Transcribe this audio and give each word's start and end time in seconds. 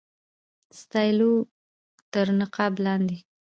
ستایلو 0.79 1.31
تر 2.13 2.27
نقاب 2.39 2.73
لاندي. 2.83 3.19